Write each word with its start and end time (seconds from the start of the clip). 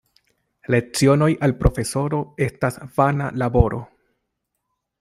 Lecionoj 0.75 1.27
al 1.47 1.53
profesoro 1.59 2.21
estas 2.47 2.81
vana 2.97 3.29
laboro. 3.43 3.83